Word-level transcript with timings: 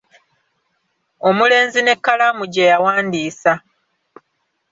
Omulenzi 1.27 1.79
n'ekkalaamu 1.83 2.43
gye 2.53 2.69
yawandiisa. 2.71 3.53